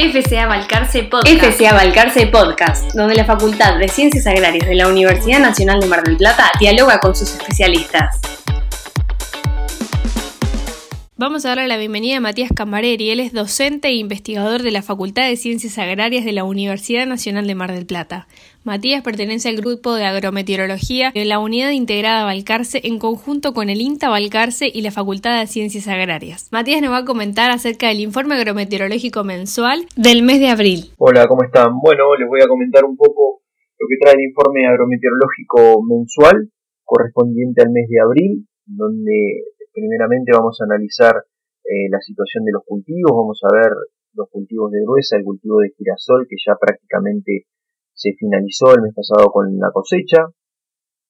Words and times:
FCA 0.00 0.46
Balcarce 0.46 1.02
Podcast. 1.02 1.26
Podcast, 2.30 2.94
donde 2.94 3.16
la 3.16 3.24
Facultad 3.24 3.80
de 3.80 3.88
Ciencias 3.88 4.28
Agrarias 4.28 4.68
de 4.68 4.76
la 4.76 4.86
Universidad 4.86 5.40
Nacional 5.40 5.80
de 5.80 5.88
Mar 5.88 6.04
del 6.04 6.16
Plata 6.16 6.52
dialoga 6.60 7.00
con 7.00 7.16
sus 7.16 7.32
especialistas. 7.32 8.20
Vamos 11.20 11.44
a 11.44 11.48
darle 11.48 11.66
la 11.66 11.76
bienvenida 11.76 12.18
a 12.18 12.20
Matías 12.20 12.52
Camareri. 12.54 13.10
Él 13.10 13.18
es 13.18 13.32
docente 13.32 13.88
e 13.88 13.96
investigador 13.96 14.62
de 14.62 14.70
la 14.70 14.82
Facultad 14.82 15.28
de 15.28 15.34
Ciencias 15.34 15.76
Agrarias 15.76 16.24
de 16.24 16.30
la 16.30 16.44
Universidad 16.44 17.08
Nacional 17.08 17.48
de 17.48 17.56
Mar 17.56 17.72
del 17.72 17.86
Plata. 17.86 18.28
Matías 18.62 19.02
pertenece 19.02 19.48
al 19.48 19.56
grupo 19.56 19.96
de 19.96 20.04
agrometeorología 20.04 21.10
de 21.12 21.24
la 21.24 21.40
Unidad 21.40 21.72
Integrada 21.72 22.22
Balcarce 22.22 22.82
en 22.84 23.00
conjunto 23.00 23.52
con 23.52 23.68
el 23.68 23.80
INTA 23.80 24.08
Balcarce 24.08 24.70
y 24.72 24.82
la 24.82 24.92
Facultad 24.92 25.40
de 25.40 25.48
Ciencias 25.48 25.88
Agrarias. 25.88 26.50
Matías 26.52 26.82
nos 26.82 26.92
va 26.92 26.98
a 26.98 27.04
comentar 27.04 27.50
acerca 27.50 27.88
del 27.88 27.98
informe 27.98 28.36
agrometeorológico 28.36 29.24
mensual 29.24 29.86
del 29.96 30.22
mes 30.22 30.38
de 30.38 30.50
abril. 30.50 30.84
Hola, 30.98 31.26
¿cómo 31.26 31.42
están? 31.42 31.80
Bueno, 31.82 32.14
les 32.14 32.28
voy 32.28 32.42
a 32.42 32.46
comentar 32.46 32.84
un 32.84 32.96
poco 32.96 33.42
lo 33.76 33.88
que 33.88 33.96
trae 34.00 34.14
el 34.14 34.22
informe 34.22 34.68
agrometeorológico 34.68 35.82
mensual 35.82 36.52
correspondiente 36.84 37.62
al 37.62 37.72
mes 37.72 37.88
de 37.88 38.00
abril, 38.00 38.46
donde 38.66 39.42
primeramente 39.78 40.32
vamos 40.32 40.58
a 40.60 40.64
analizar 40.64 41.14
eh, 41.64 41.88
la 41.90 42.00
situación 42.00 42.44
de 42.44 42.52
los 42.52 42.64
cultivos, 42.64 43.12
vamos 43.12 43.40
a 43.44 43.54
ver 43.54 43.72
los 44.14 44.28
cultivos 44.30 44.72
de 44.72 44.82
gruesa, 44.82 45.16
el 45.16 45.24
cultivo 45.24 45.60
de 45.60 45.70
girasol 45.76 46.26
que 46.28 46.36
ya 46.40 46.56
prácticamente 46.58 47.46
se 47.94 48.14
finalizó 48.18 48.74
el 48.74 48.82
mes 48.82 48.94
pasado 48.94 49.30
con 49.30 49.58
la 49.58 49.70
cosecha. 49.72 50.26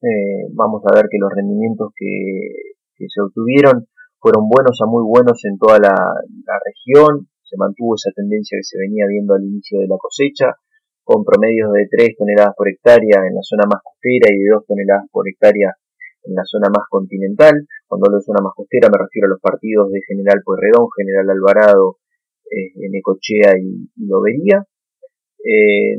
Eh, 0.00 0.48
vamos 0.52 0.82
a 0.88 0.94
ver 0.94 1.06
que 1.10 1.18
los 1.20 1.30
rendimientos 1.32 1.92
que, 1.94 2.76
se 2.98 3.22
obtuvieron 3.22 3.86
fueron 4.18 4.48
buenos 4.48 4.74
a 4.82 4.86
muy 4.86 5.04
buenos 5.06 5.38
en 5.44 5.56
toda 5.58 5.78
la, 5.78 5.94
región. 5.94 7.28
Se 7.44 7.56
mantuvo 7.56 7.94
esa 7.94 8.10
tendencia 8.10 8.58
que 8.58 8.64
se 8.64 8.78
venía 8.78 9.06
viendo 9.06 9.34
al 9.34 9.44
inicio 9.44 9.80
de 9.80 9.86
la 9.86 9.96
cosecha, 9.96 10.56
con 11.04 11.24
promedios 11.24 11.72
de 11.72 11.86
3 11.88 12.16
toneladas 12.18 12.54
por 12.56 12.68
hectárea 12.68 13.24
en 13.24 13.34
la 13.36 13.42
zona 13.42 13.64
más 13.70 13.80
costera 13.82 14.28
y 14.34 14.42
de 14.42 14.50
2 14.52 14.66
toneladas 14.66 15.06
por 15.12 15.28
hectárea 15.28 15.72
en 16.24 16.34
la 16.34 16.44
zona 16.44 16.68
más 16.68 16.84
continental. 16.90 17.54
Cuando 17.88 18.06
hablo 18.06 18.18
de 18.18 18.28
zona 18.28 18.44
más 18.44 18.52
costera 18.54 18.92
me 18.92 19.00
refiero 19.00 19.26
a 19.26 19.32
los 19.32 19.40
partidos 19.40 19.90
de 19.90 20.04
General 20.06 20.42
Pueyrredón, 20.44 20.92
General 20.92 21.24
Alvarado, 21.30 21.96
eh, 22.50 22.88
Necochea 22.92 23.56
y, 23.56 23.88
Lobería. 24.04 24.64
Eh, 25.40 25.96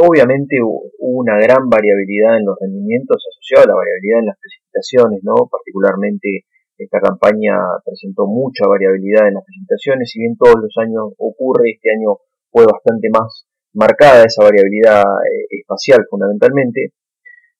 obviamente 0.00 0.60
hubo 0.60 0.92
una 0.98 1.40
gran 1.40 1.68
variabilidad 1.68 2.36
en 2.36 2.44
los 2.44 2.56
rendimientos 2.60 3.16
asociada 3.16 3.64
a 3.64 3.68
la 3.72 3.80
variabilidad 3.80 4.20
en 4.20 4.28
las 4.28 4.38
precipitaciones, 4.40 5.20
¿no? 5.24 5.48
Particularmente 5.48 6.44
esta 6.76 7.00
campaña 7.00 7.56
presentó 7.84 8.26
mucha 8.26 8.68
variabilidad 8.68 9.28
en 9.28 9.34
las 9.40 9.44
precipitaciones, 9.44 10.10
si 10.10 10.20
bien 10.20 10.36
todos 10.36 10.56
los 10.60 10.74
años 10.84 11.16
ocurre, 11.16 11.72
este 11.72 11.96
año 11.96 12.20
fue 12.50 12.66
bastante 12.66 13.08
más 13.08 13.46
marcada 13.72 14.24
esa 14.24 14.44
variabilidad 14.44 15.00
eh, 15.00 15.46
espacial 15.60 16.04
fundamentalmente. 16.10 16.92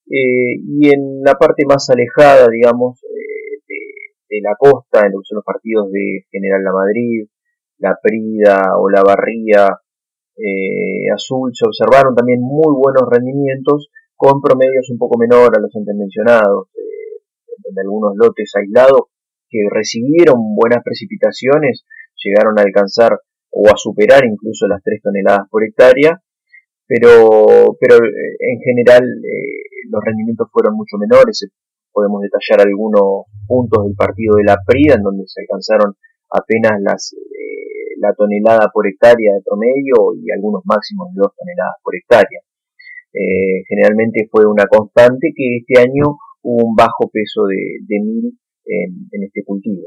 Y 0.05 0.93
en 0.93 1.23
la 1.25 1.35
parte 1.35 1.65
más 1.67 1.89
alejada, 1.89 2.47
digamos, 2.51 3.01
de, 4.33 4.41
la 4.41 4.57
costa, 4.57 5.05
en 5.05 5.13
lo 5.13 5.21
que 5.21 5.29
son 5.29 5.37
los 5.37 5.45
partidos 5.45 5.93
de 5.93 6.25
General 6.31 6.65
La 6.65 6.73
Madrid, 6.73 7.29
La 7.79 7.99
Prida 8.01 8.79
o 8.81 8.89
La 8.89 9.03
Barría 9.03 9.69
eh, 10.37 11.13
Azul, 11.13 11.53
se 11.53 11.67
observaron 11.67 12.15
también 12.15 12.41
muy 12.41 12.73
buenos 12.75 13.05
rendimientos 13.11 13.89
con 14.17 14.41
promedios 14.41 14.89
un 14.91 14.99
poco 14.99 15.19
menor 15.19 15.53
a 15.57 15.61
los 15.61 15.75
antes 15.77 15.95
mencionados, 15.95 16.69
donde 17.65 17.81
algunos 17.83 18.17
lotes 18.17 18.51
aislados 18.57 19.13
que 19.49 19.61
recibieron 19.71 20.57
buenas 20.57 20.83
precipitaciones 20.83 21.85
llegaron 22.17 22.59
a 22.59 22.63
alcanzar 22.63 23.19
o 23.51 23.69
a 23.69 23.77
superar 23.77 24.25
incluso 24.25 24.67
las 24.67 24.83
3 24.83 25.03
toneladas 25.03 25.49
por 25.51 25.63
hectárea, 25.65 26.23
pero, 26.87 27.77
pero 27.79 27.97
en 27.97 28.59
general 28.61 29.05
los 29.91 30.01
rendimientos 30.05 30.49
fueron 30.51 30.75
mucho 30.75 30.97
menores. 30.99 31.47
Podemos 31.93 32.23
detallar 32.23 32.67
algunos 32.67 33.27
puntos 33.47 33.85
del 33.85 33.95
partido 33.95 34.37
de 34.37 34.45
la 34.45 34.57
Prida, 34.67 34.95
en 34.95 35.03
donde 35.03 35.25
se 35.27 35.43
alcanzaron 35.43 35.95
apenas 36.31 36.81
las, 36.81 37.13
eh, 37.13 37.95
la 38.01 38.15
tonelada 38.15 38.71
por 38.73 38.89
hectárea 38.89 39.35
de 39.35 39.43
promedio 39.45 40.17
y 40.17 40.31
algunos 40.33 40.63
máximos 40.65 41.13
de 41.13 41.21
dos 41.21 41.33
toneladas 41.37 41.77
por 41.83 41.95
hectárea. 41.95 42.41
Eh, 43.13 43.63
generalmente 43.69 44.27
fue 44.31 44.47
una 44.47 44.67
constante 44.67 45.33
que 45.37 45.59
este 45.61 45.81
año 45.81 46.17
hubo 46.43 46.69
un 46.69 46.75
bajo 46.75 47.11
peso 47.13 47.45
de, 47.47 48.01
mil 48.01 48.39
en, 48.65 49.23
este 49.23 49.45
cultivo. 49.45 49.87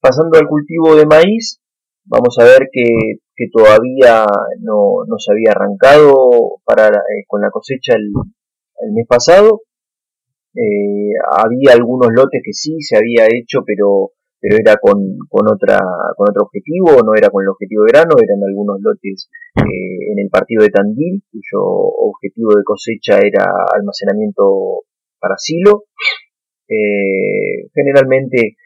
Pasando 0.00 0.38
al 0.38 0.48
cultivo 0.48 0.96
de 0.96 1.06
maíz, 1.06 1.60
vamos 2.04 2.38
a 2.38 2.44
ver 2.44 2.68
que, 2.72 3.20
todavía 3.52 4.24
no, 4.60 5.04
se 5.18 5.32
había 5.32 5.52
arrancado 5.52 6.60
para, 6.64 6.88
eh, 6.88 7.24
con 7.28 7.40
la 7.40 7.50
cosecha 7.50 7.94
el, 7.94 8.10
el 8.80 8.92
mes 8.92 9.06
pasado. 9.06 9.60
Eh, 10.54 11.12
había 11.30 11.74
algunos 11.74 12.08
lotes 12.12 12.40
que 12.44 12.52
sí 12.52 12.80
se 12.80 12.96
había 12.96 13.26
hecho, 13.26 13.60
pero, 13.64 14.12
pero 14.40 14.56
era 14.58 14.76
con, 14.80 14.96
con, 15.28 15.46
otra, 15.50 15.78
con 16.16 16.30
otro 16.30 16.44
objetivo, 16.44 17.02
no 17.04 17.14
era 17.16 17.30
con 17.30 17.42
el 17.42 17.50
objetivo 17.50 17.84
de 17.84 17.92
grano, 17.92 18.16
eran 18.16 18.40
algunos 18.42 18.80
lotes 18.80 19.28
eh, 19.56 20.12
en 20.12 20.18
el 20.18 20.30
partido 20.30 20.64
de 20.64 20.70
Tandil, 20.70 21.22
cuyo 21.30 21.62
objetivo 21.62 22.50
de 22.56 22.64
cosecha 22.64 23.18
era 23.18 23.44
almacenamiento 23.74 24.84
para 25.20 25.36
silo. 25.38 25.84
Eh, 26.68 27.68
generalmente 27.74 28.56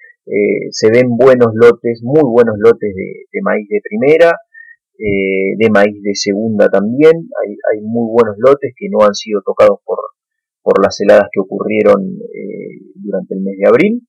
se 0.70 0.88
ven 0.88 1.16
buenos 1.16 1.50
lotes, 1.54 2.00
muy 2.04 2.22
buenos 2.22 2.54
lotes 2.58 2.94
de 2.94 3.40
maíz 3.42 3.68
de 3.68 3.80
primera, 3.82 4.32
eh, 5.02 5.58
de 5.58 5.68
maíz 5.70 5.98
de 6.02 6.14
segunda 6.14 6.68
también. 6.68 7.12
Hay, 7.12 7.50
hay, 7.50 7.80
muy 7.82 8.06
buenos 8.12 8.36
lotes 8.38 8.72
que 8.76 8.86
no 8.88 9.04
han 9.04 9.14
sido 9.14 9.42
tocados 9.44 9.80
por, 9.84 9.98
por 10.62 10.82
las 10.82 10.98
heladas 11.00 11.28
que 11.32 11.40
ocurrieron 11.40 12.00
eh, 12.02 12.78
durante 12.94 13.34
el 13.34 13.40
mes 13.40 13.56
de 13.58 13.68
abril. 13.68 14.08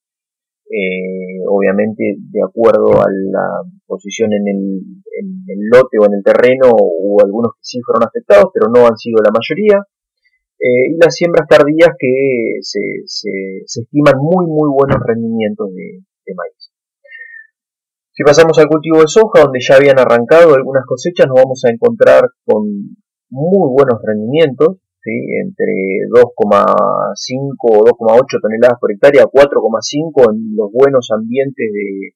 Eh, 0.70 1.44
obviamente, 1.48 2.16
de 2.18 2.42
acuerdo 2.42 3.02
a 3.02 3.06
la 3.10 3.62
posición 3.86 4.32
en 4.34 4.48
el, 4.48 5.70
lote 5.72 5.98
o 6.00 6.06
en 6.06 6.16
el 6.16 6.24
terreno, 6.24 6.72
hubo 6.74 7.22
algunos 7.24 7.54
que 7.54 7.62
sí 7.62 7.82
fueron 7.82 8.08
afectados, 8.08 8.52
pero 8.54 8.70
no 8.70 8.88
han 8.88 8.98
sido 8.98 9.18
la 9.24 9.32
mayoría. 9.32 9.84
y 10.60 10.98
las 10.98 11.16
siembras 11.16 11.48
tardías 11.48 11.92
que 12.00 12.58
se, 12.62 12.80
estiman 13.66 14.18
muy, 14.18 14.46
muy 14.48 14.70
buenos 14.72 14.98
rendimientos 15.06 15.74
de, 15.74 16.02
de 16.26 16.34
maíz. 16.34 16.74
Si 18.16 18.24
pasamos 18.24 18.58
al 18.60 18.68
cultivo 18.68 19.02
de 19.02 19.08
soja, 19.08 19.42
donde 19.42 19.60
ya 19.60 19.76
habían 19.76 19.98
arrancado 19.98 20.54
algunas 20.54 20.86
cosechas, 20.86 21.26
nos 21.28 21.42
vamos 21.42 21.62
a 21.66 21.72
encontrar 21.72 22.22
con 22.46 22.64
muy 23.32 23.70
buenos 23.74 24.00
rendimientos, 24.04 24.78
entre 25.12 25.74
2,5 26.10 27.56
o 27.60 27.84
2,8 27.84 28.42
toneladas 28.42 28.80
por 28.80 28.92
hectárea, 28.92 29.26
4,5 29.26 30.32
en 30.32 30.56
los 30.56 30.72
buenos 30.72 31.10
ambientes 31.12 31.68
de, 31.72 32.14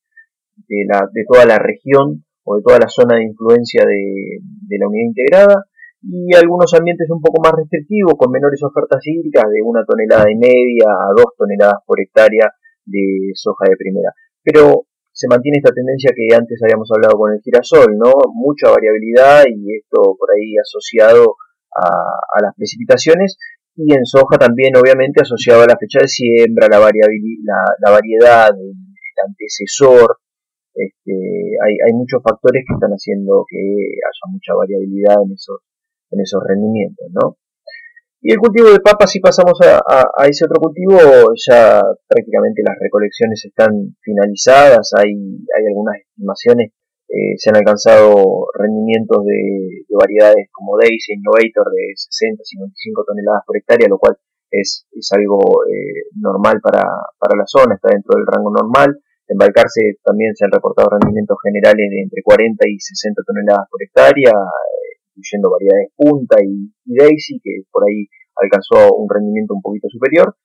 de, 0.68 1.26
toda 1.28 1.46
la 1.46 1.60
región 1.60 2.24
o 2.44 2.56
de 2.56 2.64
toda 2.64 2.80
la 2.80 2.88
zona 2.88 3.18
de 3.18 3.26
influencia 3.26 3.84
de, 3.86 4.40
de 4.40 4.78
la 4.80 4.88
unidad 4.88 5.08
integrada, 5.08 5.66
y 6.02 6.34
algunos 6.36 6.74
ambientes 6.74 7.10
un 7.10 7.22
poco 7.22 7.42
más 7.42 7.54
restrictivos, 7.54 8.14
con 8.18 8.32
menores 8.32 8.62
ofertas 8.64 9.02
hídricas, 9.06 9.50
de 9.52 9.62
una 9.64 9.84
tonelada 9.84 10.32
y 10.32 10.36
media 10.36 10.88
a 10.88 11.12
dos 11.16 11.34
toneladas 11.38 11.82
por 11.86 12.00
hectárea 12.00 12.54
de 12.86 13.32
soja 13.34 13.66
de 13.70 13.76
primera. 13.76 14.14
Pero 14.44 14.86
se 15.12 15.28
mantiene 15.28 15.58
esta 15.58 15.74
tendencia 15.74 16.14
que 16.16 16.36
antes 16.36 16.62
habíamos 16.62 16.90
hablado 16.94 17.18
con 17.18 17.34
el 17.34 17.42
girasol, 17.42 17.98
¿no? 17.98 18.14
Mucha 18.34 18.70
variabilidad 18.70 19.44
y 19.50 19.76
esto 19.76 20.14
por 20.14 20.30
ahí 20.30 20.56
asociado 20.62 21.36
a, 21.76 22.42
las 22.42 22.56
precipitaciones 22.56 23.38
y 23.76 23.94
en 23.94 24.06
soja 24.06 24.38
también 24.38 24.76
obviamente 24.76 25.22
asociado 25.22 25.62
a 25.62 25.68
la 25.68 25.78
fecha 25.78 26.00
de 26.02 26.08
siembra, 26.08 26.68
la, 26.70 26.80
variabilidad, 26.80 27.68
la, 27.80 27.92
variedad, 27.92 28.50
el, 28.50 28.74
antecesor, 29.26 30.18
este, 30.74 31.12
hay, 31.12 31.74
hay, 31.86 31.94
muchos 31.94 32.22
factores 32.22 32.64
que 32.68 32.74
están 32.74 32.92
haciendo 32.92 33.46
que 33.50 33.58
haya 33.58 34.32
mucha 34.32 34.54
variabilidad 34.54 35.16
en 35.26 35.34
esos, 35.34 35.58
en 36.12 36.22
esos 36.22 36.42
rendimientos, 36.46 37.08
¿no? 37.12 37.38
Y 38.22 38.32
el 38.32 38.40
cultivo 38.40 38.70
de 38.70 38.80
papas, 38.80 39.12
si 39.12 39.20
pasamos 39.20 39.60
a, 39.62 40.26
ese 40.28 40.46
otro 40.46 40.60
cultivo, 40.60 40.98
ya 41.48 41.82
prácticamente 42.08 42.64
las 42.66 42.76
recolecciones 42.80 43.46
están 43.46 43.96
finalizadas, 44.02 44.92
hay, 44.98 45.14
hay 45.14 45.66
algunas 45.68 45.96
estimaciones, 46.02 46.72
eh, 47.08 47.36
se 47.38 47.50
han 47.50 47.58
alcanzado 47.58 48.48
rendimientos 48.54 49.24
de, 49.24 49.86
variedades 49.98 50.50
como 50.52 50.78
Daisy 50.78 51.18
Innovator 51.18 51.74
de 51.74 51.96
60, 51.96 52.44
55 52.44 53.06
toneladas 53.08 53.42
por 53.48 53.58
hectárea, 53.58 53.88
lo 53.90 53.98
cual 53.98 54.14
es, 54.52 54.86
es 54.92 55.10
algo 55.12 55.66
eh, 55.66 56.12
normal 56.14 56.62
para, 56.62 56.84
para 57.18 57.34
la 57.36 57.48
zona, 57.48 57.76
está 57.76 57.90
dentro 57.90 58.14
del 58.14 58.28
rango 58.28 58.52
normal. 58.52 58.94
En 59.28 59.38
Balcarce 59.38 60.00
también 60.04 60.36
se 60.36 60.46
han 60.46 60.52
reportado 60.52 60.90
rendimientos 60.90 61.38
generales 61.44 61.90
de 61.90 62.02
entre 62.02 62.22
40 62.22 62.68
y 62.70 62.80
60 62.80 63.24
toneladas 63.26 63.68
por 63.72 63.82
hectárea, 63.84 64.32
incluyendo 65.16 65.52
variedades 65.52 65.92
punta 65.96 66.38
y, 66.44 66.72
Daisy, 66.86 67.42
que 67.44 67.66
por 67.72 67.84
ahí 67.84 68.08
alcanzó 68.38 68.96
un 68.96 69.10
rendimiento 69.10 69.56
un 69.56 69.62
poquito 69.62 69.90
superior. 69.90 70.36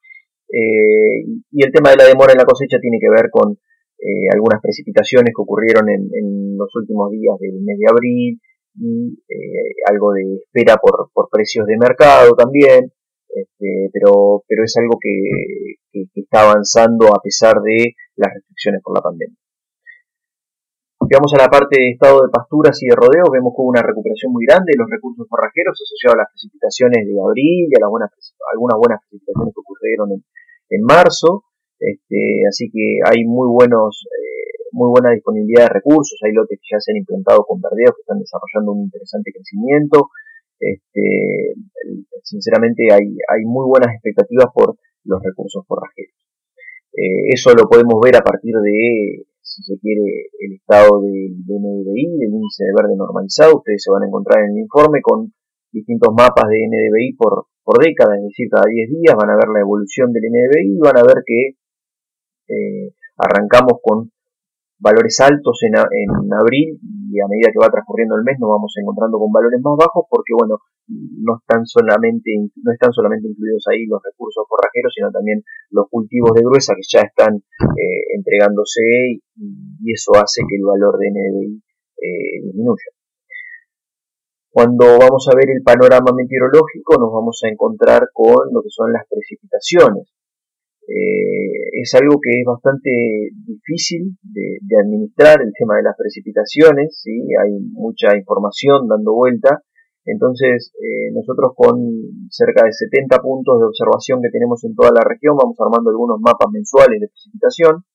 Eh, 0.49 1.45
y 1.51 1.65
el 1.65 1.73
tema 1.73 1.91
de 1.91 1.97
la 1.97 2.11
demora 2.11 2.33
en 2.33 2.39
la 2.39 2.45
cosecha 2.45 2.81
tiene 2.81 2.99
que 2.99 3.09
ver 3.09 3.31
con 3.31 3.57
eh, 4.03 4.27
algunas 4.35 4.61
precipitaciones 4.61 5.33
que 5.35 5.43
ocurrieron 5.43 5.89
en, 5.89 6.57
los 6.59 6.75
últimos 6.77 7.11
días 7.11 7.39
del 7.41 7.63
mes 7.63 7.79
de 7.79 7.87
abril 7.91 8.41
y 8.79 9.19
algo 9.91 10.13
de 10.13 10.37
espera 10.37 10.77
por, 10.77 11.11
por 11.13 11.29
precios 11.31 11.67
de 11.67 11.77
mercado 11.77 12.35
también, 12.35 12.93
este, 13.33 13.89
pero, 13.93 14.45
pero 14.47 14.65
es 14.65 14.77
algo 14.77 14.99
que, 15.01 15.81
está 16.15 16.49
avanzando 16.49 17.09
a 17.09 17.21
pesar 17.21 17.61
de 17.61 17.97
las 18.17 18.33
restricciones 18.33 18.81
por 18.83 18.97
la 18.97 19.03
pandemia. 19.03 19.37
Vamos 21.01 21.33
a 21.35 21.43
la 21.45 21.51
parte 21.51 21.77
de 21.77 21.91
estado 21.93 22.25
de 22.25 22.33
pasturas 22.33 22.73
y 22.81 22.89
de 22.89 22.97
rodeo, 22.97 23.29
vemos 23.29 23.53
que 23.53 23.61
hubo 23.61 23.69
una 23.69 23.85
recuperación 23.85 24.33
muy 24.33 24.47
grande 24.47 24.73
de 24.73 24.81
los 24.81 24.89
recursos 24.89 25.29
forrajeros 25.29 25.77
asociados 25.77 26.17
a 26.17 26.23
las 26.25 26.33
precipitaciones 26.33 27.05
de 27.05 27.17
abril 27.21 27.69
y 27.69 27.75
a 27.77 27.85
las 27.85 27.91
buenas, 27.91 28.09
algunas 28.53 28.79
buenas 28.81 29.01
precipitaciones 29.05 29.53
que 29.53 29.61
ocurrieron 29.61 30.09
en, 30.13 30.83
marzo. 30.89 31.45
Este, 31.83 32.47
así 32.47 32.71
que 32.71 33.03
hay 33.03 33.25
muy 33.27 33.51
buenos, 33.51 34.07
eh, 34.07 34.71
muy 34.71 34.89
buena 34.91 35.11
disponibilidad 35.11 35.67
de 35.67 35.83
recursos, 35.83 36.15
hay 36.23 36.33
lotes 36.33 36.61
que 36.63 36.71
ya 36.71 36.79
se 36.79 36.93
han 36.93 37.03
implantado 37.03 37.43
con 37.43 37.61
verdeos 37.61 37.99
que 37.99 38.07
están 38.07 38.23
desarrollando 38.23 38.71
un 38.71 38.87
interesante 38.87 39.33
crecimiento, 39.35 40.15
este, 40.63 41.59
sinceramente 42.23 42.87
hay, 42.95 43.43
muy 43.43 43.67
buenas 43.67 43.91
expectativas 43.99 44.47
por 44.55 44.79
los 45.03 45.19
recursos 45.21 45.67
forrajeros. 45.67 46.15
Eh, 46.95 47.35
eso 47.35 47.51
lo 47.51 47.67
podemos 47.67 47.99
ver 47.99 48.15
a 48.15 48.23
partir 48.23 48.55
de, 48.55 49.27
si 49.43 49.63
se 49.65 49.75
quiere, 49.81 50.31
el 50.39 50.55
estado 50.55 51.03
del 51.03 51.35
NDBI, 51.35 52.15
del 52.15 52.31
índice 52.31 52.63
de 52.63 52.79
verde 52.79 52.95
normalizado. 52.95 53.59
Ustedes 53.59 53.83
se 53.83 53.91
van 53.91 54.05
a 54.05 54.07
encontrar 54.07 54.45
en 54.45 54.55
el 54.55 54.63
informe 54.63 55.03
con 55.03 55.35
distintos 55.73 56.15
mapas 56.15 56.47
de 56.47 56.63
NDBI 56.63 57.17
por, 57.19 57.47
por 57.65 57.83
década, 57.83 58.15
es 58.15 58.23
decir, 58.23 58.47
cada 58.49 58.71
10 58.71 59.03
días 59.03 59.17
van 59.19 59.31
a 59.31 59.37
ver 59.37 59.51
la 59.51 59.61
evolución 59.67 60.13
del 60.13 60.31
NDBI 60.31 60.77
y 60.77 60.79
van 60.79 60.99
a 60.99 61.03
ver 61.03 61.25
que 61.27 61.59
eh, 62.49 62.95
arrancamos 63.17 63.79
con 63.83 64.11
valores 64.83 65.21
altos 65.21 65.63
en, 65.63 65.79
en, 65.79 66.11
abril 66.35 66.75
y 66.83 67.21
a 67.23 67.31
medida 67.31 67.55
que 67.55 67.63
va 67.63 67.71
transcurriendo 67.71 68.19
el 68.19 68.27
mes 68.27 68.35
nos 68.43 68.51
vamos 68.51 68.75
encontrando 68.83 69.19
con 69.19 69.31
valores 69.31 69.63
más 69.63 69.79
bajos 69.79 70.11
porque 70.11 70.35
bueno 70.35 70.59
no 70.91 71.39
están 71.39 71.65
solamente 71.65 72.35
no 72.59 72.73
están 72.73 72.91
solamente 72.91 73.31
incluidos 73.31 73.63
ahí 73.71 73.87
los 73.87 74.03
recursos 74.03 74.43
forrajeros 74.51 74.91
sino 74.91 75.15
también 75.15 75.39
los 75.71 75.87
cultivos 75.89 76.35
de 76.35 76.43
gruesa 76.43 76.75
que 76.75 76.83
ya 76.83 77.07
están 77.07 77.39
eh, 77.79 78.03
entregándose 78.19 78.83
y, 79.07 79.23
eso 79.93 80.13
hace 80.19 80.43
que 80.49 80.57
el 80.57 80.65
valor 80.65 80.97
de 80.99 81.11
NDVI 81.11 81.63
eh, 82.01 82.43
disminuya. 82.45 82.91
Cuando 84.51 84.99
vamos 84.99 85.29
a 85.29 85.37
ver 85.37 85.51
el 85.51 85.63
panorama 85.63 86.13
meteorológico 86.15 86.99
nos 86.99 87.13
vamos 87.13 87.39
a 87.45 87.49
encontrar 87.49 88.09
con 88.13 88.51
lo 88.53 88.63
que 88.63 88.71
son 88.71 88.93
las 88.93 89.07
precipitaciones 89.09 90.11
eh, 90.89 91.79
es 91.81 91.95
algo 91.95 92.19
que 92.19 92.43
es 92.43 92.45
bastante 92.45 92.91
difícil 93.47 94.19
de, 94.23 94.59
administrar 94.83 95.39
el 95.41 95.53
tema 95.55 95.77
de 95.77 95.85
las 95.85 95.97
precipitaciones, 95.97 96.99
¿sí? 96.99 97.23
hay 97.39 97.55
mucha 97.71 98.17
información 98.17 98.89
dando 98.89 99.15
vuelta, 99.15 99.63
entonces 100.05 100.75
eh, 100.83 101.15
nosotros 101.15 101.53
con 101.55 101.79
cerca 102.31 102.67
de 102.67 102.73
70 102.73 103.23
puntos 103.23 103.61
de 103.61 103.67
observación 103.71 104.19
que 104.21 104.35
tenemos 104.35 104.59
en 104.65 104.75
toda 104.75 104.91
la 104.91 105.07
región 105.07 105.39
vamos 105.39 105.55
armando 105.63 105.91
algunos 105.91 106.19
mapas 106.19 106.51
mensuales 106.51 106.99
de 106.99 107.07
precipitación 107.07 107.87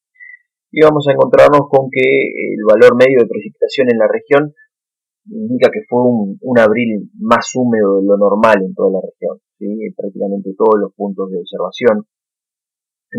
y 0.72 0.80
vamos 0.80 1.04
a 1.10 1.12
encontrarnos 1.12 1.68
con 1.68 1.92
que 1.92 2.08
el 2.08 2.64
valor 2.64 2.96
medio 2.96 3.20
de 3.20 3.28
precipitación 3.28 3.92
en 3.92 4.00
la 4.00 4.08
región 4.08 4.56
indica 5.28 5.68
que 5.68 5.84
fue 5.90 6.00
un, 6.00 6.40
abril 6.56 7.12
más 7.20 7.52
húmedo 7.56 8.00
de 8.00 8.08
lo 8.08 8.16
normal 8.16 8.64
en 8.64 8.74
toda 8.74 8.92
la 8.96 9.02
región, 9.04 9.44
¿sí? 9.60 9.68
prácticamente 9.92 10.56
todos 10.56 10.80
los 10.80 10.94
puntos 10.96 11.30
de 11.32 11.44
observación 11.44 12.08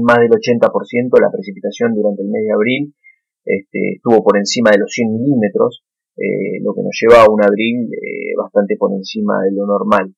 más 0.02 0.18
del 0.18 0.30
80% 0.30 0.68
la 1.20 1.30
precipitación 1.30 1.94
durante 1.94 2.22
el 2.22 2.28
mes 2.28 2.44
de 2.44 2.52
abril 2.52 2.94
este, 3.48 3.96
estuvo 3.96 4.22
por 4.22 4.36
encima 4.36 4.70
de 4.70 4.78
los 4.78 4.92
100 4.92 5.08
milímetros, 5.08 5.82
eh, 6.16 6.60
lo 6.60 6.74
que 6.74 6.82
nos 6.82 6.92
lleva 7.00 7.24
a 7.24 7.30
un 7.32 7.40
abril 7.42 7.88
eh, 7.94 8.36
bastante 8.36 8.76
por 8.76 8.92
encima 8.92 9.40
de 9.42 9.52
lo 9.56 9.64
normal. 9.66 10.12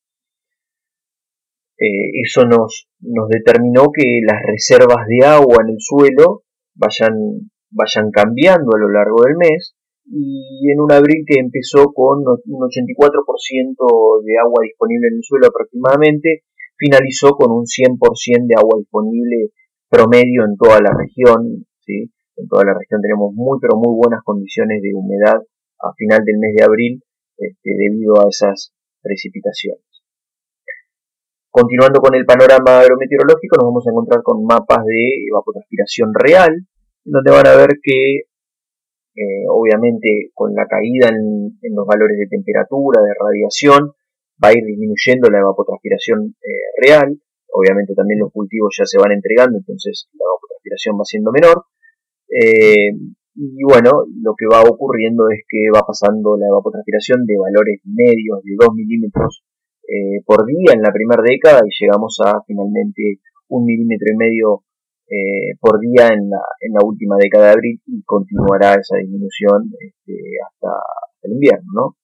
Eh, 1.79 2.11
eso 2.25 2.45
nos, 2.45 2.89
nos 3.01 3.29
determinó 3.29 3.93
que 3.95 4.21
las 4.27 4.43
reservas 4.43 5.07
de 5.07 5.25
agua 5.25 5.63
en 5.63 5.71
el 5.71 5.79
suelo 5.79 6.43
vayan, 6.75 7.49
vayan 7.71 8.11
cambiando 8.11 8.75
a 8.75 8.81
lo 8.81 8.91
largo 8.91 9.23
del 9.25 9.37
mes 9.37 9.77
y 10.11 10.69
en 10.73 10.81
un 10.81 10.91
abril 10.93 11.25
que 11.25 11.39
empezó 11.39 11.93
con 11.95 12.27
un 12.27 12.61
84% 12.67 14.25
de 14.25 14.35
agua 14.43 14.65
disponible 14.65 15.07
en 15.07 15.17
el 15.17 15.23
suelo 15.23 15.47
aproximadamente, 15.47 16.43
finalizó 16.81 17.37
con 17.37 17.53
un 17.53 17.69
100% 17.69 18.49
de 18.49 18.57
agua 18.57 18.81
disponible 18.81 19.53
promedio 19.89 20.49
en 20.49 20.57
toda 20.57 20.81
la 20.81 20.97
región, 20.97 21.69
¿sí? 21.85 22.09
En 22.37 22.49
toda 22.49 22.65
la 22.65 22.73
región 22.73 23.03
tenemos 23.03 23.35
muy, 23.35 23.61
pero 23.61 23.77
muy 23.77 23.93
buenas 24.01 24.25
condiciones 24.25 24.81
de 24.81 24.97
humedad 24.97 25.37
a 25.37 25.93
final 25.93 26.25
del 26.25 26.39
mes 26.41 26.57
de 26.57 26.65
abril 26.65 27.03
este, 27.37 27.71
debido 27.77 28.17
a 28.17 28.29
esas 28.29 28.73
precipitaciones. 29.03 29.85
Continuando 31.51 32.01
con 32.01 32.15
el 32.15 32.25
panorama 32.25 32.81
agrometeorológico, 32.81 33.57
nos 33.57 33.67
vamos 33.67 33.87
a 33.87 33.91
encontrar 33.91 34.23
con 34.23 34.45
mapas 34.45 34.85
de 34.87 35.27
evapotranspiración 35.29 36.15
real, 36.15 36.55
donde 37.05 37.31
van 37.33 37.47
a 37.47 37.57
ver 37.57 37.81
que, 37.83 38.31
eh, 39.17 39.45
obviamente, 39.49 40.31
con 40.33 40.55
la 40.55 40.67
caída 40.67 41.09
en, 41.09 41.59
los 41.75 41.87
valores 41.87 42.17
de 42.19 42.29
temperatura, 42.29 43.03
de 43.03 43.15
radiación, 43.19 43.93
va 44.43 44.49
a 44.49 44.57
ir 44.57 44.65
disminuyendo 44.65 45.29
la 45.29 45.41
evapotranspiración 45.41 46.35
eh, 46.41 46.69
real, 46.81 47.21
obviamente 47.53 47.95
también 47.95 48.21
los 48.21 48.33
cultivos 48.33 48.75
ya 48.79 48.87
se 48.87 48.99
van 48.99 49.13
entregando, 49.13 49.59
entonces 49.59 50.09
la 50.15 50.25
evapotranspiración 50.25 50.97
va 50.97 51.05
siendo 51.05 51.31
menor. 51.33 51.65
Eh, 52.31 52.91
y 53.35 53.63
bueno, 53.65 54.07
lo 54.23 54.35
que 54.37 54.47
va 54.47 54.63
ocurriendo 54.63 55.29
es 55.31 55.45
que 55.49 55.71
va 55.75 55.87
pasando 55.87 56.37
la 56.37 56.47
evapotranspiración 56.49 57.25
de 57.27 57.39
valores 57.39 57.81
medios 57.85 58.43
de 58.43 58.55
2 58.59 58.75
milímetros 58.75 59.45
eh, 59.87 60.23
por 60.25 60.47
día 60.47 60.75
en 60.75 60.83
la 60.83 60.93
primera 60.93 61.23
década 61.23 61.61
y 61.65 61.71
llegamos 61.71 62.19
a 62.25 62.43
finalmente 62.47 63.21
un 63.49 63.65
milímetro 63.65 64.09
y 64.13 64.17
medio 64.17 64.65
por 65.59 65.81
día 65.81 66.07
en 66.07 66.31
la, 66.31 66.39
en 66.61 66.73
la 66.73 66.87
última 66.87 67.17
década 67.19 67.47
de 67.47 67.53
abril 67.55 67.83
y 67.85 68.01
continuará 68.05 68.75
esa 68.75 68.95
disminución 68.97 69.67
este, 69.81 70.15
hasta 70.47 70.71
el 71.23 71.33
invierno, 71.33 71.67
¿no? 71.75 71.97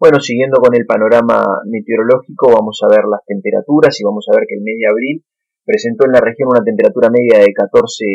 Bueno, 0.00 0.16
siguiendo 0.16 0.56
con 0.64 0.72
el 0.72 0.86
panorama 0.88 1.44
meteorológico, 1.68 2.48
vamos 2.48 2.80
a 2.80 2.88
ver 2.88 3.04
las 3.04 3.20
temperaturas 3.28 3.92
y 4.00 4.04
vamos 4.08 4.24
a 4.32 4.36
ver 4.40 4.48
que 4.48 4.56
el 4.56 4.64
mes 4.64 4.80
de 4.80 4.88
abril 4.88 5.16
presentó 5.60 6.08
en 6.08 6.16
la 6.16 6.24
región 6.24 6.48
una 6.48 6.64
temperatura 6.64 7.12
media 7.12 7.44
de 7.44 7.52
14 7.52 8.08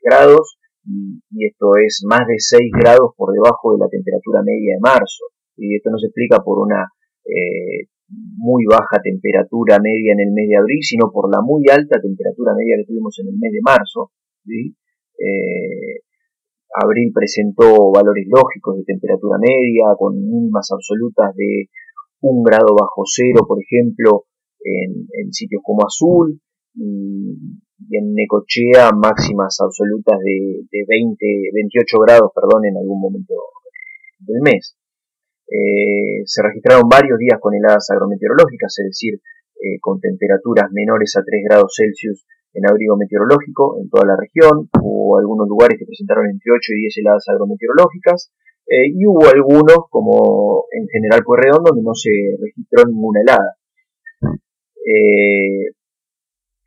grados 0.00 0.56
y, 0.88 1.20
esto 1.44 1.76
es 1.76 2.00
más 2.08 2.24
de 2.24 2.40
6 2.40 2.72
grados 2.80 3.12
por 3.20 3.36
debajo 3.36 3.76
de 3.76 3.84
la 3.84 3.88
temperatura 3.92 4.40
media 4.40 4.80
de 4.80 4.80
marzo. 4.80 5.28
Y 5.60 5.76
esto 5.76 5.92
no 5.92 5.98
se 6.00 6.08
explica 6.08 6.40
por 6.40 6.56
una 6.56 6.88
eh, 7.28 7.84
muy 8.08 8.64
baja 8.64 8.96
temperatura 9.04 9.76
media 9.76 10.16
en 10.16 10.24
el 10.24 10.32
mes 10.32 10.48
de 10.48 10.56
abril, 10.56 10.80
sino 10.80 11.12
por 11.12 11.28
la 11.28 11.44
muy 11.44 11.68
alta 11.68 12.00
temperatura 12.00 12.56
media 12.56 12.80
que 12.80 12.88
tuvimos 12.88 13.12
en 13.20 13.28
el 13.28 13.36
mes 13.36 13.52
de 13.52 13.60
marzo. 13.60 14.08
Eh, 14.48 16.00
Abril 16.76 17.10
presentó 17.12 17.90
valores 17.90 18.26
lógicos 18.28 18.76
de 18.76 18.84
temperatura 18.84 19.38
media, 19.40 19.96
con 19.98 20.12
mínimas 20.14 20.68
absolutas 20.70 21.34
de 21.34 21.68
un 22.20 22.42
grado 22.44 22.76
bajo 22.76 23.02
cero, 23.06 23.44
por 23.48 23.58
ejemplo, 23.60 24.24
en, 24.60 25.32
sitios 25.32 25.62
como 25.64 25.86
Azul, 25.86 26.40
y, 26.74 27.32
en 27.90 28.14
Necochea 28.14 28.90
máximas 28.92 29.56
absolutas 29.60 30.18
de, 30.20 30.84
20, 30.86 31.26
28 31.52 31.98
grados, 32.00 32.30
perdón, 32.34 32.66
en 32.66 32.76
algún 32.76 33.00
momento 33.00 33.34
del 34.18 34.40
mes. 34.42 34.76
Eh, 35.48 36.24
se 36.24 36.42
registraron 36.42 36.88
varios 36.88 37.18
días 37.18 37.38
con 37.40 37.54
heladas 37.54 37.88
agrometeorológicas, 37.90 38.74
es 38.80 38.86
decir, 38.86 39.14
eh, 39.62 39.78
con 39.80 40.00
temperaturas 40.00 40.68
menores 40.72 41.16
a 41.16 41.22
3 41.24 41.44
grados 41.48 41.72
Celsius 41.76 42.26
en 42.56 42.64
abrigo 42.68 42.96
meteorológico 42.96 43.76
en 43.80 43.90
toda 43.90 44.06
la 44.06 44.16
región, 44.16 44.68
hubo 44.80 45.18
algunos 45.18 45.46
lugares 45.46 45.78
que 45.78 45.84
presentaron 45.84 46.24
entre 46.26 46.52
8 46.52 46.72
y 46.72 46.80
10 46.88 46.98
heladas 46.98 47.28
agrometeorológicas, 47.28 48.32
eh, 48.66 48.90
y 48.90 49.06
hubo 49.06 49.28
algunos, 49.28 49.86
como 49.90 50.64
en 50.72 50.88
General 50.88 51.22
Pueyrredón, 51.22 51.62
donde 51.62 51.82
no 51.82 51.94
se 51.94 52.10
registró 52.40 52.84
ninguna 52.88 53.20
helada. 53.20 53.56
Eh, 54.82 55.70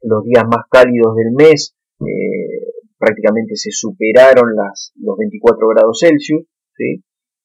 los 0.04 0.24
días 0.24 0.46
más 0.48 0.64
cálidos 0.70 1.16
del 1.16 1.32
mes 1.34 1.76
eh, 2.00 2.72
prácticamente 2.98 3.56
se 3.56 3.72
superaron 3.72 4.56
las, 4.56 4.94
los 4.96 5.18
24 5.18 5.68
grados 5.70 6.00
Celsius, 6.00 6.46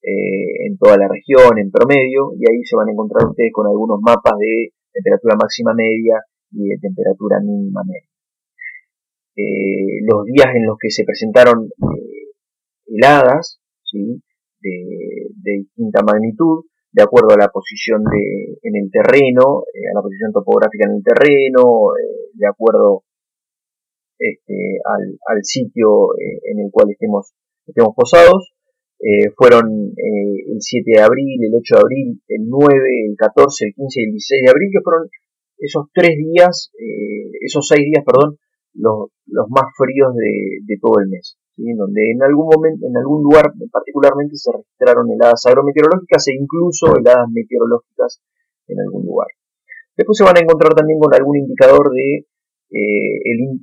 en 0.07 0.79
toda 0.79 0.97
la 0.97 1.09
región, 1.09 1.59
en 1.59 1.73
promedio, 1.73 2.31
y 2.39 2.45
ahí 2.47 2.63
se 2.65 2.77
van 2.77 2.89
a 2.89 2.93
encontrar 2.93 3.27
ustedes 3.27 3.51
con 3.53 3.67
algunos 3.67 3.99
mapas 4.01 4.39
de 4.39 4.71
temperatura 4.93 5.35
máxima 5.35 5.75
media 5.75 6.23
y 6.53 6.69
de 6.69 6.79
temperatura 6.79 7.41
mínima 7.41 7.83
media. 7.85 8.14
Eh, 9.37 9.99
los 10.07 10.25
días 10.27 10.55
en 10.55 10.65
los 10.65 10.77
que 10.79 10.91
se 10.91 11.05
presentaron 11.05 11.67
eh, 11.67 12.31
heladas 12.87 13.61
¿sí? 13.83 14.23
de, 14.61 15.31
distinta 15.35 16.03
magnitud, 16.05 16.65
de 16.93 17.03
acuerdo 17.03 17.35
a 17.35 17.39
la 17.39 17.49
posición 17.49 18.05
de, 18.05 18.59
en 18.63 18.77
el 18.77 18.91
terreno, 18.93 19.65
eh, 19.75 19.91
a 19.91 19.95
la 19.99 20.03
posición 20.03 20.33
topográfica 20.33 20.87
en 20.87 20.97
el 20.99 21.03
terreno, 21.03 21.91
de 22.33 22.47
acuerdo 22.47 23.03
este, 24.19 24.79
al, 24.87 25.43
sitio 25.43 26.15
en 26.17 26.61
el 26.61 26.71
cual 26.71 26.91
estemos, 26.91 27.35
estemos 27.67 27.93
posados. 27.97 28.55
eh, 29.01 29.31
fueron 29.37 29.67
eh, 29.99 30.55
el 30.55 30.61
7 30.61 30.93
de 30.95 31.03
abril, 31.03 31.43
el 31.43 31.55
8 31.59 31.75
de 31.75 31.81
abril, 31.83 32.23
el 32.29 32.49
9, 32.49 32.71
el 33.11 33.17
14, 33.17 33.67
el 33.67 33.75
15 33.75 34.01
y 34.01 34.05
el 34.05 34.11
16 34.13 34.43
de 34.45 34.51
abril, 34.51 34.71
que 34.73 34.83
fueron 34.83 35.09
esos 35.59 35.87
tres 35.93 36.17
días, 36.19 36.71
esos 37.41 37.67
seis 37.67 37.85
días, 37.87 38.05
perdón, 38.05 38.39
los, 38.75 39.11
más 39.49 39.71
fríos 39.77 40.15
de, 40.15 40.77
todo 40.81 41.01
el 41.01 41.09
mes, 41.09 41.39
¿sí? 41.55 41.65
donde 41.75 42.11
en 42.11 42.23
algún 42.23 42.47
momento, 42.47 42.87
en 42.87 42.97
algún 42.97 43.23
lugar 43.23 43.53
particularmente 43.71 44.37
se 44.37 44.53
registraron 44.53 45.11
heladas 45.11 45.47
agrometeorológicas 45.47 46.29
e 46.29 46.35
incluso 46.35 46.95
heladas 46.97 47.29
meteorológicas 47.31 48.21
en 48.69 48.81
algún 48.81 49.07
lugar. 49.07 49.29
Después 49.97 50.19
se 50.19 50.25
van 50.25 50.37
a 50.37 50.43
encontrar 50.43 50.75
también 50.75 50.99
con 50.99 51.15
algún 51.15 51.39
indicador 51.39 51.91
de, 51.93 52.27
eh, 52.75 53.19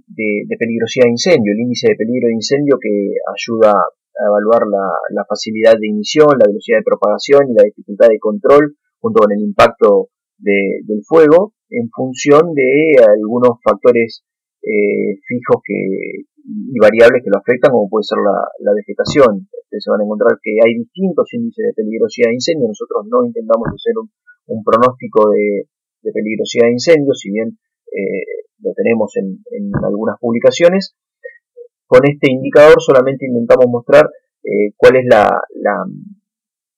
de, 0.07 0.55
peligrosidad 0.57 1.05
de 1.05 1.17
incendio, 1.19 1.51
el 1.51 1.59
índice 1.59 1.91
de 1.91 1.99
peligro 1.99 2.27
de 2.27 2.39
incendio 2.39 2.77
que 2.79 3.19
ayuda 3.27 3.75
a 3.75 4.23
evaluar 4.27 4.63
la, 4.67 5.25
facilidad 5.27 5.75
de 5.75 5.87
ignición, 5.87 6.27
la 6.39 6.47
velocidad 6.47 6.79
de 6.79 6.87
propagación 6.87 7.49
y 7.49 7.53
la 7.53 7.63
dificultad 7.63 8.07
de 8.07 8.19
control 8.19 8.75
junto 8.99 9.21
con 9.21 9.31
el 9.31 9.41
impacto 9.41 10.07
de, 10.37 10.79
del 10.87 11.03
fuego 11.03 11.53
en 11.69 11.89
función 11.89 12.53
de 12.53 12.95
algunos 13.03 13.59
factores 13.63 14.23
eh, 14.61 15.17
fijos 15.25 15.61
que, 15.65 16.25
y 16.45 16.77
variables 16.79 17.23
que 17.23 17.29
lo 17.29 17.39
afectan, 17.39 17.71
como 17.71 17.89
puede 17.89 18.03
ser 18.03 18.19
la, 18.19 18.37
la 18.59 18.73
vegetación. 18.73 19.47
Este, 19.71 19.79
se 19.79 19.91
van 19.91 20.01
a 20.01 20.03
encontrar 20.03 20.37
que 20.43 20.51
hay 20.59 20.75
distintos 20.75 21.31
índices 21.33 21.71
de 21.71 21.73
peligrosidad 21.73 22.27
de 22.27 22.35
incendio. 22.35 22.67
Nosotros 22.67 23.07
no 23.07 23.25
intentamos 23.25 23.67
hacer 23.71 23.95
un, 23.95 24.63
pronóstico 24.63 25.31
de, 25.31 25.63
peligrosidad 26.11 26.67
de 26.67 26.73
incendios, 26.73 27.17
si 27.17 27.31
bien 27.31 27.57
eh, 27.87 28.43
lo 28.59 28.73
tenemos 28.73 29.15
en, 29.15 29.39
algunas 29.83 30.19
publicaciones. 30.19 30.93
Con 31.87 32.01
este 32.03 32.31
indicador 32.31 32.75
solamente 32.79 33.25
intentamos 33.25 33.65
mostrar 33.67 34.09
eh, 34.43 34.73
cuál 34.75 34.97
es 34.97 35.05
la, 35.09 35.27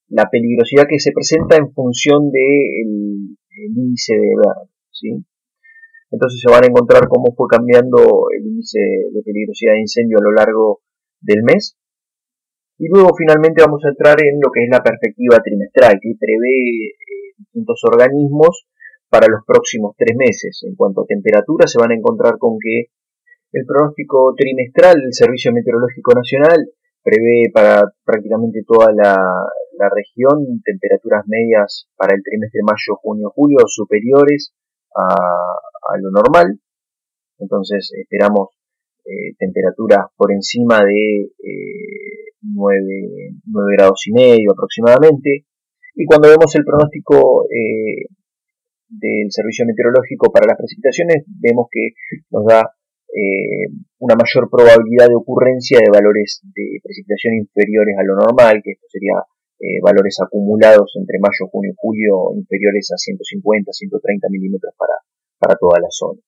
la, 0.09 0.29
peligrosidad 0.29 0.85
que 0.87 0.99
se 0.99 1.11
presenta 1.11 1.57
en 1.57 1.71
función 1.73 2.29
del 2.31 3.35
de 3.49 3.65
índice 3.75 4.13
de 4.13 4.33
verde. 4.37 4.69
¿sí? 4.91 5.25
Entonces 6.13 6.45
se 6.45 6.51
van 6.53 6.61
a 6.61 6.69
encontrar 6.69 7.09
cómo 7.09 7.33
fue 7.33 7.49
cambiando 7.49 8.29
el 8.37 8.45
índice 8.45 8.77
de 8.77 9.21
peligrosidad 9.25 9.73
de 9.73 9.81
incendio 9.81 10.21
a 10.21 10.25
lo 10.29 10.31
largo 10.31 10.85
del 11.19 11.41
mes. 11.41 11.73
Y 12.77 12.85
luego 12.87 13.17
finalmente 13.17 13.65
vamos 13.65 13.81
a 13.81 13.89
entrar 13.89 14.21
en 14.21 14.37
lo 14.37 14.53
que 14.53 14.61
es 14.61 14.69
la 14.69 14.85
perspectiva 14.85 15.41
trimestral, 15.41 15.97
que 15.97 16.13
prevé 16.13 16.93
eh, 16.93 17.33
distintos 17.37 17.81
organismos 17.89 18.69
para 19.09 19.25
los 19.25 19.41
próximos 19.41 19.97
tres 19.97 20.13
meses. 20.13 20.61
En 20.69 20.75
cuanto 20.75 21.01
a 21.01 21.09
temperatura, 21.09 21.65
se 21.65 21.81
van 21.81 21.89
a 21.89 21.97
encontrar 21.97 22.37
con 22.37 22.61
que 22.61 22.93
el 23.53 23.65
pronóstico 23.65 24.35
trimestral 24.37 25.01
del 25.01 25.13
Servicio 25.13 25.51
Meteorológico 25.51 26.13
Nacional 26.13 26.61
prevé 27.01 27.49
para 27.51 27.89
prácticamente 28.05 28.61
toda 28.67 28.93
la, 28.93 29.17
región 29.83 30.61
temperaturas 30.63 31.25
medias 31.27 31.89
para 31.97 32.15
el 32.15 32.23
trimestre 32.23 32.61
mayo, 32.63 32.95
junio, 33.01 33.33
julio 33.35 33.59
superiores 33.67 34.53
a, 34.95 35.97
lo 35.99 36.11
normal. 36.11 36.59
Entonces 37.37 37.91
esperamos 37.97 38.49
eh, 39.05 39.35
temperaturas 39.37 40.07
por 40.15 40.31
encima 40.31 40.79
de 40.79 41.29
9, 42.41 42.77
eh, 42.79 43.35
9, 43.45 43.75
grados 43.77 44.01
y 44.07 44.13
medio 44.13 44.51
aproximadamente. 44.51 45.45
Y 45.95 46.05
cuando 46.05 46.29
vemos 46.29 46.55
el 46.55 46.65
pronóstico 46.65 47.45
eh, 47.45 48.07
del 48.89 49.27
Servicio 49.29 49.65
Meteorológico 49.65 50.31
para 50.31 50.47
las 50.47 50.57
precipitaciones, 50.57 51.25
vemos 51.27 51.67
que 51.71 51.93
nos 52.31 52.45
da 52.45 52.73
eh, 53.13 53.69
una 53.99 54.15
mayor 54.15 54.49
probabilidad 54.49 55.07
de 55.07 55.15
ocurrencia 55.15 55.77
de 55.77 55.93
valores 55.93 56.41
de 56.43 56.81
precipitación 56.81 57.35
inferiores 57.35 57.95
a 57.97 58.03
lo 58.03 58.15
normal, 58.15 58.61
que 58.63 58.71
esto 58.71 58.87
sería 58.89 59.21
eh, 59.59 59.79
valores 59.81 60.17
acumulados 60.21 60.91
entre 60.97 61.19
mayo, 61.19 61.49
junio 61.51 61.71
y 61.71 61.77
julio 61.77 62.13
inferiores 62.35 62.91
a 62.93 62.97
150, 62.97 63.71
130 63.71 64.27
milímetros 64.29 64.73
para, 64.77 64.93
para 65.39 65.55
toda 65.55 65.79
la 65.79 65.89
zona. 65.89 66.19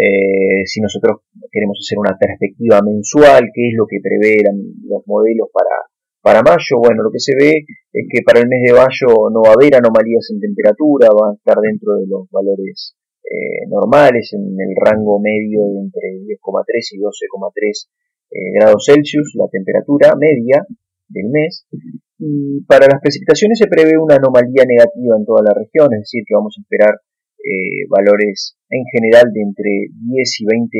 Eh, 0.00 0.64
si 0.64 0.80
nosotros 0.80 1.28
queremos 1.52 1.76
hacer 1.76 1.98
una 1.98 2.16
perspectiva 2.16 2.80
mensual, 2.80 3.52
qué 3.52 3.68
es 3.68 3.74
lo 3.76 3.86
que 3.86 4.00
prevén 4.00 4.80
los 4.88 5.04
modelos 5.06 5.48
para, 5.52 5.76
para 6.22 6.42
mayo, 6.42 6.80
bueno, 6.80 7.02
lo 7.02 7.10
que 7.10 7.20
se 7.20 7.36
ve 7.36 7.64
es 7.92 8.04
que 8.08 8.22
para 8.24 8.40
el 8.40 8.48
mes 8.48 8.62
de 8.64 8.72
mayo 8.72 9.28
no 9.28 9.42
va 9.44 9.52
a 9.52 9.58
haber 9.60 9.76
anomalías 9.76 10.28
en 10.32 10.40
temperatura, 10.40 11.08
va 11.12 11.32
a 11.32 11.36
estar 11.36 11.60
dentro 11.60 11.96
de 11.96 12.06
los 12.06 12.30
valores 12.30 12.96
eh, 13.28 13.68
normales, 13.68 14.32
en 14.32 14.56
el 14.56 14.72
rango 14.76 15.20
medio 15.20 15.68
de 15.68 15.80
entre 15.84 16.08
10,3 16.24 16.64
y 16.92 16.98
12,3 16.98 17.88
eh, 18.30 18.50
grados 18.56 18.84
Celsius, 18.86 19.34
la 19.34 19.48
temperatura 19.50 20.14
media 20.16 20.64
del 21.10 21.28
mes. 21.28 21.66
Y 22.18 22.62
para 22.64 22.86
las 22.86 23.00
precipitaciones 23.00 23.58
se 23.58 23.66
prevé 23.66 23.98
una 23.98 24.16
anomalía 24.16 24.64
negativa 24.64 25.16
en 25.18 25.26
toda 25.26 25.42
la 25.42 25.54
región, 25.54 25.92
es 25.94 26.06
decir, 26.06 26.22
que 26.26 26.34
vamos 26.34 26.54
a 26.56 26.62
esperar 26.62 26.94
eh, 27.40 27.88
valores 27.88 28.56
en 28.68 28.84
general 28.92 29.32
de 29.32 29.40
entre 29.42 29.72
10 29.90 30.40
y 30.40 30.44
20, 30.44 30.78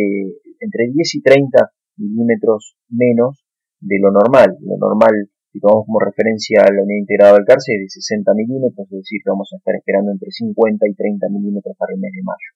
entre 0.61 0.83
10 0.93 1.15
y 1.15 1.23
30 1.23 1.73
milímetros 1.97 2.77
menos 2.89 3.45
de 3.81 3.97
lo 3.99 4.13
normal. 4.13 4.57
Lo 4.61 4.77
normal, 4.77 5.33
si 5.53 5.59
tomamos 5.61 5.87
como 5.87 6.01
referencia 6.01 6.63
a 6.63 6.73
la 6.73 6.83
unidad 6.83 7.01
integrada 7.01 7.35
del 7.35 7.49
cárcel, 7.49 7.81
es 7.81 7.97
de 7.97 8.01
60 8.01 8.33
milímetros, 8.35 8.87
es 8.93 9.01
decir, 9.03 9.21
que 9.25 9.31
vamos 9.31 9.49
a 9.53 9.57
estar 9.57 9.75
esperando 9.75 10.13
entre 10.13 10.31
50 10.31 10.87
y 10.87 10.95
30 10.95 11.27
milímetros 11.33 11.75
para 11.77 11.95
el 11.95 12.01
mes 12.01 12.13
de 12.13 12.23
mayo. 12.23 12.51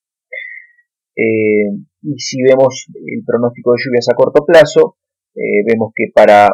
Eh, 1.17 1.71
y 2.03 2.19
si 2.19 2.43
vemos 2.43 2.87
el 2.93 3.25
pronóstico 3.25 3.73
de 3.73 3.79
lluvias 3.81 4.09
a 4.11 4.15
corto 4.15 4.45
plazo, 4.45 4.97
eh, 5.35 5.63
vemos 5.67 5.93
que 5.95 6.13
para 6.15 6.49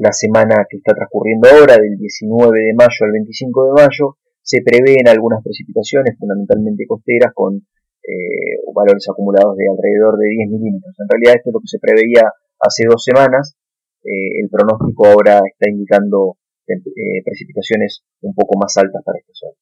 la 0.00 0.12
semana 0.12 0.64
que 0.68 0.78
está 0.78 0.94
transcurriendo 0.96 1.48
ahora, 1.48 1.76
del 1.76 1.96
19 1.96 2.48
de 2.56 2.74
mayo 2.74 3.00
al 3.04 3.12
25 3.12 3.66
de 3.68 3.72
mayo, 3.84 4.16
se 4.40 4.64
prevén 4.64 5.06
algunas 5.06 5.44
precipitaciones, 5.44 6.16
fundamentalmente 6.18 6.86
costeras, 6.88 7.32
con 7.34 7.56
eh, 7.56 8.56
valores 8.74 9.04
acumulados 9.12 9.56
de 9.56 9.68
alrededor 9.68 10.16
de 10.16 10.26
10 10.48 10.56
milímetros. 10.56 10.96
En 10.98 11.08
realidad 11.08 11.36
esto 11.36 11.50
es 11.50 11.54
lo 11.54 11.60
que 11.60 11.68
se 11.68 11.78
preveía 11.78 12.32
hace 12.58 12.88
dos 12.88 13.04
semanas, 13.04 13.56
eh, 14.02 14.40
el 14.40 14.48
pronóstico 14.48 15.06
ahora 15.06 15.40
está 15.44 15.68
indicando 15.68 16.36
eh, 16.66 17.20
precipitaciones 17.22 18.02
un 18.22 18.34
poco 18.34 18.58
más 18.58 18.72
altas 18.78 19.02
para 19.04 19.18
esta 19.18 19.32
zona. 19.34 19.56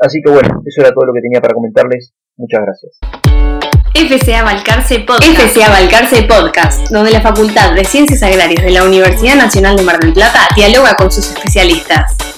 Así 0.00 0.22
que 0.24 0.32
bueno, 0.32 0.62
eso 0.64 0.80
era 0.80 0.92
todo 0.92 1.04
lo 1.06 1.12
que 1.12 1.20
tenía 1.20 1.40
para 1.40 1.54
comentarles. 1.54 2.14
Muchas 2.36 2.60
gracias. 2.64 3.63
FCA 3.94 4.42
Balcarce 4.42 4.98
Podcast. 4.98 5.24
Podcast, 6.28 6.88
donde 6.90 7.12
la 7.12 7.20
Facultad 7.20 7.74
de 7.74 7.84
Ciencias 7.84 8.24
Agrarias 8.24 8.64
de 8.64 8.72
la 8.72 8.82
Universidad 8.82 9.36
Nacional 9.36 9.76
de 9.76 9.84
Mar 9.84 10.00
del 10.00 10.12
Plata 10.12 10.48
dialoga 10.56 10.94
con 10.96 11.12
sus 11.12 11.28
especialistas. 11.28 12.33